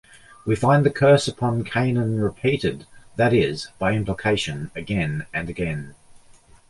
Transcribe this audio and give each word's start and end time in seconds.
We 0.45 0.55
find 0.55 0.83
the 0.83 0.89
curse 0.89 1.27
upon 1.27 1.63
Canaan 1.63 2.19
repeated, 2.21 2.87
that 3.17 3.35
is, 3.35 3.67
by 3.77 3.91
implication, 3.93 4.71
again 4.75 5.27
and 5.31 5.47
again. 5.47 5.93